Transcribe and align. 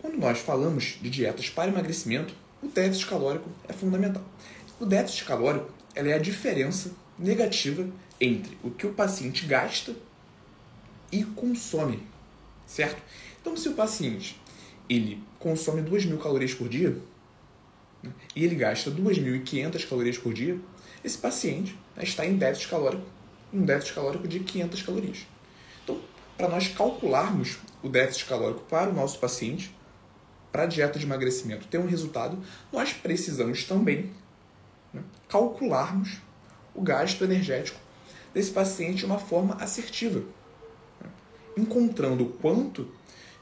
Quando 0.00 0.18
nós 0.18 0.38
falamos 0.38 0.98
de 1.02 1.10
dietas 1.10 1.50
para 1.50 1.70
emagrecimento, 1.70 2.32
o 2.62 2.68
déficit 2.68 3.06
calórico 3.06 3.50
é 3.68 3.72
fundamental. 3.72 4.22
O 4.78 4.86
déficit 4.86 5.24
calórico 5.24 5.68
é 5.96 6.12
a 6.12 6.18
diferença 6.18 6.92
negativa 7.18 7.88
entre 8.20 8.56
o 8.62 8.70
que 8.70 8.86
o 8.86 8.92
paciente 8.92 9.44
gasta 9.44 9.96
e 11.10 11.24
consome, 11.24 12.06
certo? 12.66 13.02
Então, 13.40 13.56
se 13.56 13.68
o 13.68 13.74
paciente 13.74 14.40
ele 14.88 15.20
consome 15.40 15.82
2.000 15.82 16.18
calorias 16.18 16.54
por 16.54 16.68
dia 16.68 16.96
e 18.34 18.44
ele 18.44 18.54
gasta 18.54 18.90
2.500 18.90 19.88
calorias 19.88 20.18
por 20.18 20.32
dia, 20.32 20.58
esse 21.04 21.18
paciente 21.18 21.76
né, 21.96 22.04
está 22.04 22.24
em 22.26 22.36
déficit 22.36 22.68
calórico, 22.68 23.04
um 23.52 23.64
déficit 23.64 23.94
calórico 23.94 24.28
de 24.28 24.40
500 24.40 24.82
calorias. 24.82 25.26
Então, 25.82 26.00
para 26.36 26.48
nós 26.48 26.68
calcularmos 26.68 27.58
o 27.82 27.88
déficit 27.88 28.26
calórico 28.26 28.62
para 28.62 28.90
o 28.90 28.92
nosso 28.92 29.18
paciente, 29.18 29.74
para 30.52 30.62
a 30.62 30.66
dieta 30.66 30.98
de 30.98 31.04
emagrecimento 31.04 31.66
ter 31.66 31.78
um 31.78 31.86
resultado, 31.86 32.38
nós 32.72 32.92
precisamos 32.92 33.64
também 33.64 34.10
né, 34.92 35.02
calcularmos 35.28 36.18
o 36.74 36.80
gasto 36.80 37.24
energético 37.24 37.78
desse 38.32 38.50
paciente 38.50 38.98
de 38.98 39.06
uma 39.06 39.18
forma 39.18 39.54
assertiva, 39.54 40.20
né, 41.00 41.10
encontrando 41.56 42.24
o 42.24 42.32
quanto 42.32 42.88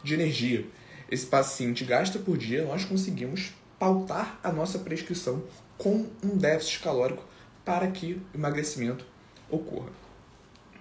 de 0.03 0.15
energia 0.15 0.67
esse 1.11 1.27
paciente 1.27 1.85
gasta 1.85 2.19
por 2.19 2.37
dia, 2.37 2.65
nós 2.65 2.85
conseguimos 2.85 3.53
pautar 3.79 4.39
a 4.43 4.51
nossa 4.51 4.79
prescrição 4.79 5.43
com 5.77 6.07
um 6.23 6.37
déficit 6.37 6.81
calórico 6.81 7.25
para 7.65 7.91
que 7.91 8.15
o 8.15 8.23
emagrecimento 8.37 9.05
ocorra. 9.51 9.91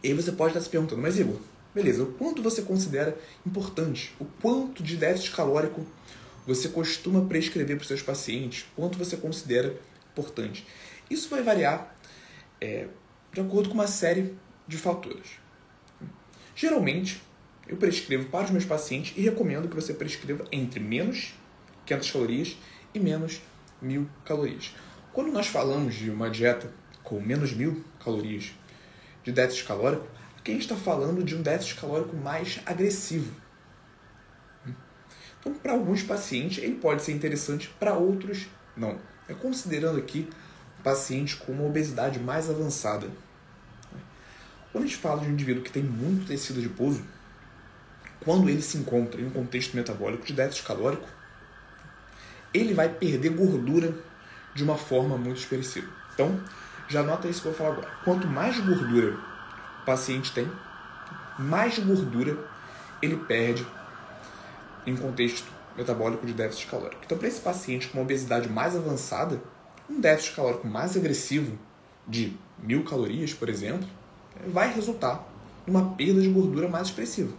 E 0.04 0.08
aí 0.08 0.13
você 0.13 0.31
pode 0.31 0.51
estar 0.51 0.62
se 0.62 0.70
perguntando, 0.70 1.01
mas 1.01 1.18
Igor, 1.18 1.40
beleza, 1.73 2.04
o 2.04 2.13
quanto 2.13 2.41
você 2.41 2.62
considera 2.62 3.18
importante? 3.46 4.16
O 4.20 4.26
quanto 4.26 4.84
de 4.84 4.96
déficit 4.96 5.35
calórico 5.35 5.85
você 6.46 6.70
costuma 6.70 7.26
prescrever 7.26 7.76
para 7.76 7.82
os 7.82 7.88
seus 7.88 8.01
pacientes? 8.01 8.66
Quanto 8.76 8.98
você 8.98 9.18
considera 9.18 9.76
importante? 10.12 10.66
Isso 11.10 11.29
vai 11.29 11.41
variar 11.41 11.96
é, 12.62 12.88
de 13.34 13.41
acordo 13.41 13.70
com 13.70 13.76
uma 13.76 13.88
série 13.88 14.35
de 14.68 14.77
fatores. 14.77 15.40
Geralmente, 16.55 17.21
eu 17.68 17.76
prescrevo 17.77 18.29
para 18.29 18.46
os 18.46 18.51
meus 18.51 18.66
pacientes 18.66 19.13
e 19.18 19.21
recomendo 19.21 19.68
que 19.68 19.76
você 19.76 19.93
prescreva 19.93 20.46
entre 20.51 20.79
menos 20.79 21.34
500 21.85 22.12
calorias 22.12 22.57
e 22.98 23.01
menos 23.01 23.41
1000 23.82 24.07
calorias. 24.24 24.74
Quando 25.13 25.32
nós 25.32 25.48
falamos 25.48 25.96
de 25.96 26.10
uma 26.10 26.29
dieta 26.29 26.71
com 27.04 27.20
menos 27.21 27.54
1000 27.54 27.84
calorias 28.04 28.51
de 29.24 29.32
déficit 29.32 29.65
calórico, 29.65 30.07
aqui 30.38 30.51
a 30.51 30.54
gente 30.54 30.63
está 30.63 30.76
falando 30.76 31.23
de 31.23 31.35
um 31.35 31.41
déficit 31.41 31.79
calórico 31.79 32.16
mais 32.16 32.60
agressivo. 32.66 33.34
Então, 35.40 35.54
para 35.54 35.73
alguns 35.73 36.01
pacientes, 36.01 36.63
ele 36.63 36.76
pode 36.76 37.04
ser 37.04 37.12
interessante, 37.12 37.70
para 37.79 37.93
outros, 37.93 38.48
não. 38.76 38.99
É 39.29 39.34
considerando 39.34 39.99
aqui 39.99 40.27
pacientes 40.84 41.35
com 41.35 41.51
uma 41.51 41.66
obesidade 41.66 42.20
mais 42.20 42.49
avançada. 42.49 43.07
Quando 44.71 44.84
a 44.84 44.88
gente 44.88 44.98
fala 44.98 45.21
de 45.21 45.27
um 45.27 45.32
indivíduo 45.32 45.63
que 45.63 45.71
tem 45.71 45.84
muito 45.84 46.27
tecido 46.27 46.60
adiposo, 46.60 47.04
quando 48.20 48.49
ele 48.49 48.62
se 48.62 48.77
encontra 48.77 49.21
em 49.21 49.27
um 49.27 49.29
contexto 49.29 49.76
metabólico 49.76 50.26
de 50.26 50.34
déficit 50.34 50.66
calórico, 50.66 51.07
ele 52.55 52.73
vai 52.73 52.89
perder 52.89 53.29
gordura 53.29 53.93
de 54.53 54.63
uma 54.63 54.77
forma 54.77 55.17
muito 55.17 55.37
expressiva. 55.37 55.87
Então, 56.13 56.39
já 56.87 57.03
nota 57.03 57.27
isso 57.27 57.41
que 57.41 57.48
eu 57.48 57.51
vou 57.51 57.57
falar 57.57 57.73
agora. 57.73 57.91
Quanto 58.03 58.27
mais 58.27 58.59
gordura 58.59 59.17
o 59.81 59.85
paciente 59.85 60.31
tem, 60.31 60.49
mais 61.37 61.77
gordura 61.79 62.37
ele 63.01 63.17
perde 63.17 63.65
em 64.88 64.95
contexto 64.95 65.47
metabólico 65.75 66.25
de 66.25 66.33
déficit 66.33 66.67
calórico. 66.67 67.01
Então, 67.05 67.17
para 67.17 67.27
esse 67.27 67.41
paciente 67.41 67.89
com 67.89 67.97
uma 67.97 68.03
obesidade 68.03 68.47
mais 68.47 68.75
avançada, 68.75 69.41
um 69.89 69.99
déficit 69.99 70.35
calórico 70.35 70.67
mais 70.67 70.95
agressivo 70.95 71.57
de 72.07 72.38
mil 72.59 72.83
calorias, 72.85 73.33
por 73.33 73.49
exemplo, 73.49 73.88
vai 74.47 74.73
resultar 74.73 75.27
numa 75.67 75.95
perda 75.95 76.21
de 76.21 76.29
gordura 76.29 76.69
mais 76.69 76.88
expressiva. 76.88 77.33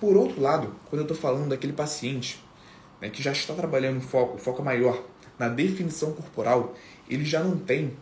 Por 0.00 0.16
outro 0.16 0.40
lado, 0.40 0.74
quando 0.88 1.00
eu 1.00 1.02
estou 1.02 1.16
falando 1.16 1.50
daquele 1.50 1.72
paciente 1.72 2.42
né, 3.00 3.10
que 3.10 3.22
já 3.22 3.32
está 3.32 3.54
trabalhando 3.54 4.00
foco, 4.00 4.38
foco 4.38 4.62
maior 4.62 5.02
na 5.38 5.48
definição 5.48 6.12
corporal, 6.12 6.74
ele 7.08 7.24
já 7.24 7.42
não 7.42 7.56
tem 7.56 7.96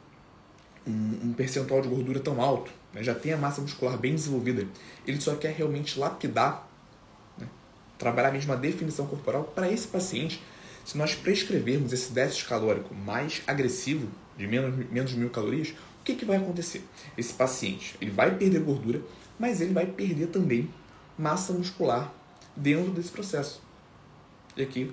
um, 0.86 1.28
um 1.28 1.32
percentual 1.32 1.80
de 1.80 1.88
gordura 1.88 2.20
tão 2.20 2.40
alto, 2.40 2.70
né, 2.92 3.02
já 3.02 3.14
tem 3.14 3.32
a 3.32 3.36
massa 3.36 3.60
muscular 3.60 3.98
bem 3.98 4.14
desenvolvida, 4.14 4.66
ele 5.06 5.20
só 5.20 5.34
quer 5.34 5.52
realmente 5.52 5.98
lapidar, 5.98 6.68
né, 7.36 7.46
trabalhar 7.98 8.30
mesmo 8.32 8.52
a 8.52 8.56
definição 8.56 9.06
corporal. 9.06 9.44
Para 9.44 9.70
esse 9.70 9.88
paciente, 9.88 10.42
se 10.84 10.96
nós 10.98 11.14
prescrevermos 11.14 11.92
esse 11.92 12.12
déficit 12.12 12.46
calórico 12.46 12.94
mais 12.94 13.42
agressivo, 13.46 14.08
de 14.36 14.46
menos, 14.46 14.90
menos 14.90 15.10
de 15.10 15.16
mil 15.16 15.30
calorias, 15.30 15.70
o 16.00 16.04
que, 16.04 16.14
que 16.14 16.24
vai 16.24 16.36
acontecer? 16.36 16.84
Esse 17.16 17.32
paciente 17.32 17.96
ele 18.00 18.10
vai 18.10 18.36
perder 18.36 18.60
gordura, 18.60 19.00
mas 19.38 19.60
ele 19.60 19.72
vai 19.72 19.86
perder 19.86 20.26
também 20.26 20.68
massa 21.16 21.52
muscular 21.52 22.12
dentro 22.54 22.92
desse 22.92 23.10
processo. 23.10 23.63
E 24.56 24.62
aqui 24.62 24.92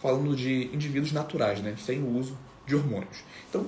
falando 0.00 0.36
de 0.36 0.66
indivíduos 0.72 1.12
naturais, 1.12 1.60
né, 1.60 1.74
sem 1.78 2.00
o 2.00 2.16
uso 2.16 2.36
de 2.66 2.74
hormônios. 2.74 3.18
Então, 3.48 3.66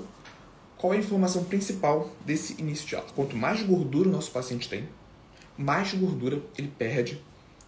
qual 0.76 0.93
é 0.93 0.97
a 0.97 1.00
informação 1.00 1.44
principal 1.44 2.12
desse 2.25 2.60
início 2.60 2.87
de 2.87 2.94
aula? 2.94 3.09
Quanto 3.15 3.37
mais 3.37 3.62
gordura 3.62 4.09
o 4.09 4.12
nosso 4.12 4.31
paciente 4.31 4.69
tem, 4.69 4.88
mais 5.56 5.94
gordura 5.94 6.41
ele 6.56 6.69
perde 6.69 7.21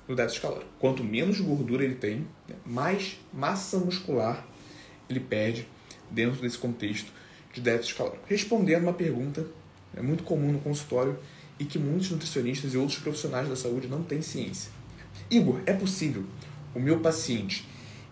no 0.06 0.14
déficit 0.14 0.42
calórico. 0.42 0.70
Quanto 0.78 1.02
menos 1.02 1.40
gordura 1.40 1.84
ele 1.84 1.94
tem, 1.94 2.26
né, 2.48 2.56
mais 2.64 3.18
massa 3.32 3.78
muscular 3.78 4.46
ele 5.08 5.20
perde 5.20 5.66
dentro 6.10 6.40
desse 6.40 6.58
contexto 6.58 7.10
de 7.52 7.60
déficit 7.60 7.96
calórico. 7.96 8.24
Respondendo 8.26 8.82
uma 8.82 8.92
pergunta 8.92 9.46
é 9.96 10.00
muito 10.00 10.22
comum 10.22 10.52
no 10.52 10.60
consultório 10.60 11.18
e 11.58 11.64
que 11.64 11.78
muitos 11.78 12.10
nutricionistas 12.10 12.74
e 12.74 12.76
outros 12.76 12.98
profissionais 12.98 13.48
da 13.48 13.56
saúde 13.56 13.88
não 13.88 14.02
têm 14.02 14.22
ciência. 14.22 14.70
Igor, 15.30 15.60
é 15.66 15.72
possível 15.72 16.24
o 16.74 16.80
meu 16.80 17.00
paciente 17.00 17.68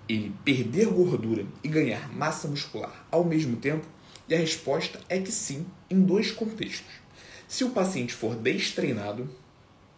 ele 0.09 0.35
perder 0.45 0.87
gordura 0.87 1.45
e 1.63 1.69
ganhar 1.69 2.13
massa 2.13 2.49
muscular 2.49 3.07
ao 3.11 3.25
mesmo 3.25 3.57
tempo? 3.57 3.87
E 4.29 4.35
a 4.35 4.39
resposta 4.39 5.01
é 5.09 5.19
que 5.19 5.33
sim, 5.33 5.67
em 5.91 6.01
dois 6.01 6.31
contextos. 6.31 6.93
Se 7.47 7.65
o 7.65 7.71
paciente 7.71 8.13
for 8.13 8.35
destreinado, 8.37 9.29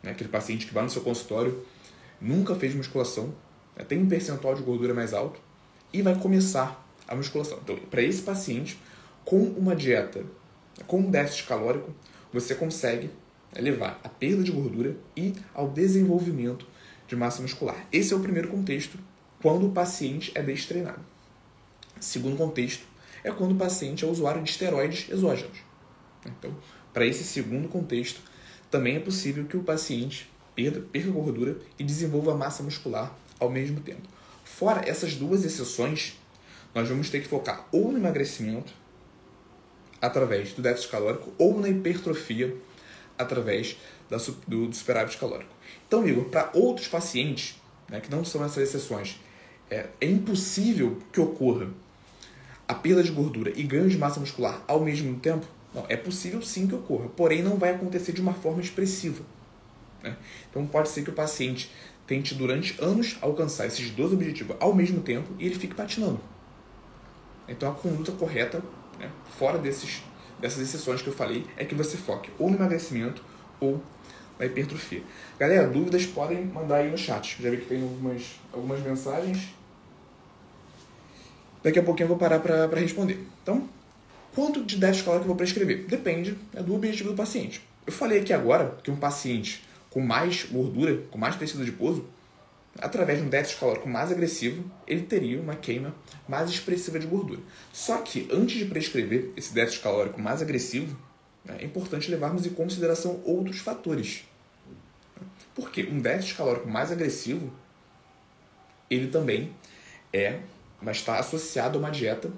né, 0.03 0.13
aquele 0.13 0.31
paciente 0.31 0.67
que 0.67 0.75
vai 0.75 0.85
no 0.85 0.91
seu 0.91 1.03
consultório, 1.03 1.65
nunca 2.21 2.55
fez 2.55 2.75
musculação, 2.75 3.35
né, 3.77 3.85
tem 3.85 3.99
um 3.99 4.09
percentual 4.09 4.55
de 4.55 4.63
gordura 4.63 4.95
mais 4.95 5.13
alto 5.13 5.41
e 5.93 6.03
vai 6.03 6.15
começar 6.15 6.87
a 7.09 7.15
musculação. 7.17 7.59
Então, 7.63 7.77
para 7.91 8.03
esse 8.03 8.23
paciente, 8.23 8.79
com 9.25 9.43
uma 9.43 9.75
dieta 9.75 10.25
com 10.87 11.01
um 11.01 11.11
déficit 11.11 11.47
calórico, 11.47 11.93
você 12.33 12.55
consegue 12.55 13.11
levar 13.55 14.01
à 14.05 14.09
perda 14.09 14.43
de 14.43 14.53
gordura 14.53 14.97
e 15.17 15.35
ao 15.53 15.69
desenvolvimento 15.69 16.67
de 17.11 17.17
massa 17.17 17.43
muscular. 17.43 17.85
Esse 17.93 18.15
é 18.15 18.17
o 18.17 18.21
primeiro 18.21 18.49
contexto 18.49 18.97
quando 19.43 19.67
o 19.67 19.73
paciente 19.73 20.31
é 20.33 20.43
destreinado. 20.43 21.01
Segundo 21.99 22.37
contexto 22.37 22.85
é 23.25 23.33
quando 23.33 23.53
o 23.53 23.57
paciente 23.57 24.05
é 24.05 24.09
usuário 24.09 24.43
de 24.43 24.49
esteroides 24.49 25.11
exógenos. 25.11 25.59
Então, 26.25 26.57
para 26.93 27.05
esse 27.05 27.25
segundo 27.25 27.69
contexto, 27.69 28.21
também 28.71 28.97
é 28.97 29.01
possível 29.01 29.45
que 29.45 29.57
o 29.57 29.65
paciente 29.65 30.31
perda, 30.55 30.81
perca 30.81 31.11
gordura 31.11 31.59
e 31.79 31.83
desenvolva 31.83 32.37
massa 32.37 32.63
muscular 32.63 33.13
ao 33.41 33.51
mesmo 33.51 33.81
tempo. 33.81 34.09
Fora 34.45 34.89
essas 34.89 35.17
duas 35.17 35.45
exceções, 35.45 36.17
nós 36.73 36.89
vamos 36.89 37.11
ter 37.11 37.21
que 37.21 37.29
focar 37.29 37.67
ou 37.73 37.91
no 37.91 37.99
emagrecimento 37.99 38.73
através 40.01 40.53
do 40.53 40.63
déficit 40.63 40.91
calórico 40.93 41.33
ou 41.37 41.61
na 41.61 41.69
hipertrofia 41.69 42.57
através 43.21 43.77
da, 44.09 44.17
do, 44.47 44.67
do 44.67 44.75
superávit 44.75 45.17
calórico. 45.19 45.51
Então, 45.87 46.07
Igor, 46.07 46.25
para 46.25 46.51
outros 46.55 46.89
pacientes, 46.89 47.61
né, 47.89 48.01
que 48.01 48.11
não 48.11 48.25
são 48.25 48.45
essas 48.45 48.69
exceções, 48.69 49.21
é, 49.71 49.87
é 50.01 50.07
impossível 50.07 50.99
que 51.13 51.21
ocorra 51.21 51.69
a 52.67 52.75
perda 52.75 53.03
de 53.03 53.11
gordura 53.11 53.53
e 53.55 53.63
ganho 53.63 53.89
de 53.89 53.99
massa 53.99 54.21
muscular 54.21 54.63
ao 54.67 54.81
mesmo 54.81 55.19
tempo? 55.19 55.47
Não, 55.75 55.85
é 55.89 55.97
possível 55.97 56.43
sim 56.43 56.67
que 56.67 56.75
ocorra, 56.75 57.09
porém 57.09 57.43
não 57.43 57.57
vai 57.57 57.71
acontecer 57.71 58.13
de 58.13 58.21
uma 58.21 58.33
forma 58.33 58.61
expressiva. 58.61 59.25
Né? 60.03 60.17
Então 60.49 60.67
pode 60.67 60.89
ser 60.89 61.03
que 61.03 61.11
o 61.11 61.13
paciente 61.13 61.71
tente 62.07 62.35
durante 62.35 62.77
anos 62.83 63.19
alcançar 63.21 63.67
esses 63.67 63.91
dois 63.91 64.13
objetivos 64.13 64.57
ao 64.59 64.75
mesmo 64.75 65.01
tempo 65.01 65.29
e 65.39 65.47
ele 65.47 65.55
fique 65.55 65.75
patinando. 65.75 66.21
Então 67.49 67.71
a 67.71 67.75
conduta 67.75 68.13
correta, 68.13 68.63
né, 68.99 69.11
fora 69.37 69.59
desses 69.59 70.03
dessas 70.41 70.63
exceções 70.63 71.03
que 71.03 71.09
eu 71.09 71.13
falei 71.13 71.47
é 71.57 71.65
que 71.65 71.75
você 71.75 71.97
foque 71.97 72.31
ou 72.39 72.51
no 72.51 72.57
emagrecimento 72.57 73.23
ou 73.61 73.83
na 74.39 74.47
hipertrofia. 74.47 75.03
Galera, 75.39 75.69
dúvidas 75.69 76.07
podem 76.07 76.45
mandar 76.47 76.77
aí 76.77 76.91
no 76.91 76.99
chat. 76.99 77.37
Já 77.41 77.51
vi 77.51 77.59
que 77.59 77.67
tem 77.67 77.83
algumas, 77.83 78.41
algumas 78.53 78.81
mensagens. 78.81 79.55
Daqui 81.63 81.79
a 81.79 81.83
pouquinho 81.83 82.05
eu 82.05 82.09
vou 82.09 82.19
parar 82.19 82.41
para 82.41 82.81
responder. 82.81 83.25
Então, 83.43 83.69
Quanto 84.35 84.63
de 84.63 84.77
déficit 84.77 85.05
calórico 85.05 85.25
eu 85.25 85.29
vou 85.29 85.37
prescrever? 85.37 85.87
Depende 85.87 86.37
é 86.55 86.63
do 86.63 86.75
objetivo 86.75 87.11
do 87.11 87.17
paciente. 87.17 87.61
Eu 87.85 87.93
falei 87.93 88.21
aqui 88.21 88.33
agora 88.33 88.77
que 88.83 88.91
um 88.91 88.97
paciente 88.97 89.65
com 89.91 90.01
mais 90.01 90.45
gordura, 90.45 91.03
com 91.11 91.19
mais 91.19 91.35
tecido 91.35 91.63
adiposo, 91.63 92.05
através 92.79 93.19
de 93.19 93.25
um 93.25 93.29
déficit 93.29 93.59
calórico 93.59 93.89
mais 93.89 94.13
agressivo, 94.13 94.71
ele 94.87 95.03
teria 95.03 95.41
uma 95.41 95.57
queima 95.57 95.95
mais 96.29 96.49
expressiva 96.51 96.99
de 96.99 97.07
gordura. 97.07 97.41
Só 97.73 97.99
que 97.99 98.29
antes 98.31 98.59
de 98.59 98.67
prescrever 98.67 99.33
esse 99.37 99.53
déficit 99.53 99.83
calórico 99.83 100.21
mais 100.21 100.41
agressivo, 100.41 100.97
né, 101.45 101.57
é 101.61 101.65
importante 101.65 102.11
levarmos 102.11 102.47
em 102.47 102.51
consideração 102.51 103.21
outros 103.25 103.59
fatores. 103.59 104.25
Porque 105.55 105.83
um 105.83 105.99
déficit 106.01 106.37
calórico 106.37 106.69
mais 106.69 106.93
agressivo, 106.93 107.53
ele 108.89 109.09
também 109.09 109.53
é, 110.13 110.41
vai 110.81 110.93
estar 110.93 111.19
associado 111.19 111.77
a 111.77 111.81
uma 111.81 111.91
dieta 111.91 112.31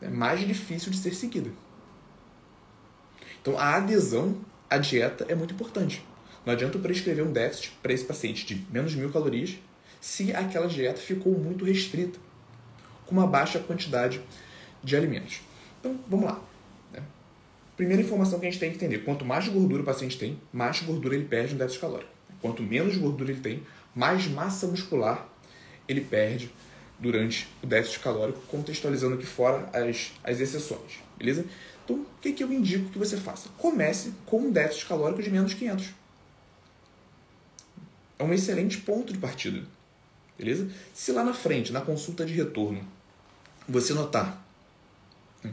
né, 0.00 0.08
mais 0.08 0.46
difícil 0.46 0.90
de 0.90 0.98
ser 0.98 1.14
seguida. 1.14 1.50
Então 3.40 3.58
a 3.58 3.76
adesão 3.76 4.40
à 4.70 4.78
dieta 4.78 5.26
é 5.28 5.34
muito 5.34 5.54
importante. 5.54 6.06
Não 6.46 6.52
adianta 6.52 6.78
eu 6.78 6.82
prescrever 6.82 7.24
um 7.24 7.32
déficit 7.32 7.72
para 7.82 7.92
esse 7.92 8.04
paciente 8.04 8.46
de 8.46 8.66
menos 8.70 8.92
de 8.92 8.96
mil 8.96 9.12
calorias 9.12 9.58
se 10.02 10.34
aquela 10.34 10.66
dieta 10.66 11.00
ficou 11.00 11.38
muito 11.38 11.64
restrita, 11.64 12.18
com 13.06 13.12
uma 13.12 13.26
baixa 13.26 13.60
quantidade 13.60 14.20
de 14.82 14.96
alimentos. 14.96 15.40
Então, 15.78 15.96
vamos 16.08 16.26
lá. 16.26 16.42
Né? 16.92 17.00
Primeira 17.76 18.02
informação 18.02 18.40
que 18.40 18.46
a 18.46 18.50
gente 18.50 18.58
tem 18.58 18.70
que 18.70 18.76
entender: 18.76 19.04
quanto 19.04 19.24
mais 19.24 19.46
gordura 19.46 19.82
o 19.82 19.84
paciente 19.86 20.18
tem, 20.18 20.40
mais 20.52 20.80
gordura 20.80 21.14
ele 21.14 21.24
perde 21.24 21.52
no 21.52 21.60
déficit 21.60 21.80
calórico. 21.80 22.10
Quanto 22.40 22.64
menos 22.64 22.96
gordura 22.96 23.30
ele 23.30 23.40
tem, 23.40 23.62
mais 23.94 24.26
massa 24.26 24.66
muscular 24.66 25.28
ele 25.86 26.00
perde 26.00 26.50
durante 26.98 27.48
o 27.62 27.66
déficit 27.66 28.00
calórico, 28.00 28.40
contextualizando 28.48 29.14
aqui 29.14 29.26
fora 29.26 29.70
as, 29.72 30.12
as 30.24 30.40
exceções, 30.40 30.98
beleza? 31.16 31.44
Então, 31.84 31.96
o 31.96 32.06
que, 32.20 32.32
que 32.32 32.42
eu 32.42 32.52
indico 32.52 32.90
que 32.90 32.98
você 32.98 33.16
faça? 33.16 33.48
Comece 33.56 34.12
com 34.26 34.38
um 34.40 34.50
déficit 34.50 34.86
calórico 34.86 35.22
de 35.22 35.30
menos 35.30 35.54
500. 35.54 35.90
É 38.18 38.24
um 38.24 38.32
excelente 38.32 38.78
ponto 38.78 39.12
de 39.12 39.18
partida, 39.18 39.64
beleza? 40.38 40.68
Se 40.94 41.12
lá 41.12 41.24
na 41.24 41.34
frente, 41.34 41.72
na 41.72 41.80
consulta 41.80 42.24
de 42.24 42.32
retorno, 42.32 42.86
você 43.68 43.92
notar 43.94 44.44
né, 45.42 45.52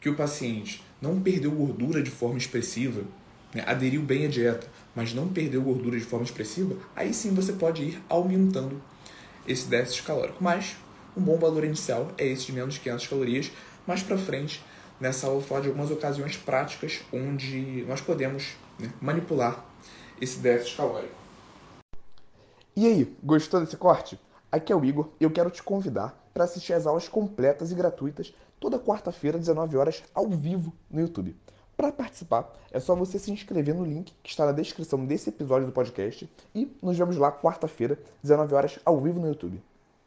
que 0.00 0.08
o 0.08 0.14
paciente 0.14 0.84
não 1.00 1.20
perdeu 1.20 1.50
gordura 1.50 2.02
de 2.02 2.10
forma 2.10 2.38
expressiva, 2.38 3.02
né, 3.54 3.64
aderiu 3.66 4.02
bem 4.02 4.26
à 4.26 4.28
dieta, 4.28 4.66
mas 4.94 5.12
não 5.12 5.28
perdeu 5.28 5.62
gordura 5.62 5.98
de 5.98 6.04
forma 6.04 6.24
expressiva, 6.24 6.76
aí 6.94 7.12
sim 7.12 7.34
você 7.34 7.52
pode 7.52 7.82
ir 7.82 8.02
aumentando 8.08 8.80
esse 9.46 9.66
déficit 9.66 10.02
calórico. 10.02 10.42
Mas 10.42 10.76
um 11.16 11.22
bom 11.22 11.38
valor 11.38 11.64
inicial 11.64 12.12
é 12.18 12.26
esse 12.26 12.46
de 12.46 12.52
menos 12.52 12.74
de 12.74 12.80
500 12.80 13.06
calorias. 13.06 13.52
Mais 13.86 14.02
para 14.02 14.18
frente, 14.18 14.62
nessa 15.00 15.26
aula, 15.26 15.38
eu 15.38 15.40
vou 15.40 15.48
falar 15.48 15.60
de 15.62 15.68
algumas 15.68 15.90
ocasiões 15.90 16.36
práticas 16.36 17.00
onde 17.12 17.84
nós 17.88 18.00
podemos 18.00 18.54
né, 18.78 18.92
manipular 19.00 19.64
esse 20.20 20.38
déficit 20.38 20.76
calórico. 20.76 21.25
E 22.78 22.86
aí, 22.86 23.16
gostou 23.24 23.58
desse 23.58 23.74
corte? 23.74 24.20
Aqui 24.52 24.70
é 24.70 24.76
o 24.76 24.84
Igor 24.84 25.08
e 25.18 25.24
eu 25.24 25.30
quero 25.30 25.50
te 25.50 25.62
convidar 25.62 26.14
para 26.34 26.44
assistir 26.44 26.74
às 26.74 26.86
aulas 26.86 27.08
completas 27.08 27.72
e 27.72 27.74
gratuitas 27.74 28.34
toda 28.60 28.78
quarta-feira, 28.78 29.38
19 29.38 29.78
horas, 29.78 30.04
ao 30.14 30.28
vivo 30.28 30.74
no 30.90 31.00
YouTube. 31.00 31.34
Para 31.74 31.90
participar, 31.90 32.54
é 32.70 32.78
só 32.78 32.94
você 32.94 33.18
se 33.18 33.32
inscrever 33.32 33.74
no 33.74 33.82
link 33.82 34.12
que 34.22 34.28
está 34.28 34.44
na 34.44 34.52
descrição 34.52 35.06
desse 35.06 35.30
episódio 35.30 35.66
do 35.66 35.72
podcast 35.72 36.30
e 36.54 36.70
nos 36.82 36.98
vemos 36.98 37.16
lá 37.16 37.32
quarta-feira, 37.32 37.98
19 38.22 38.54
horas, 38.54 38.78
ao 38.84 39.00
vivo 39.00 39.20
no 39.20 39.28
YouTube. 39.28 39.62